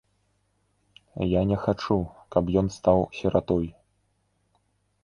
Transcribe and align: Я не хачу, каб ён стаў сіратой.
Я 1.31 1.41
не 1.51 1.57
хачу, 1.65 1.97
каб 2.37 2.43
ён 2.63 2.67
стаў 2.79 3.07
сіратой. 3.21 3.71